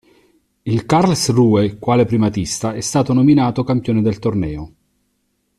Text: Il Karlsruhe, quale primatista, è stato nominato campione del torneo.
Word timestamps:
Il 0.63 0.85
Karlsruhe, 0.87 1.77
quale 1.77 2.05
primatista, 2.05 2.73
è 2.73 2.81
stato 2.81 3.13
nominato 3.13 3.63
campione 3.63 4.01
del 4.01 4.17
torneo. 4.17 4.73